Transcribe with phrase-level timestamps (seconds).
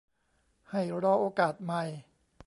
[0.69, 1.83] ให้รอโอกาสใหม่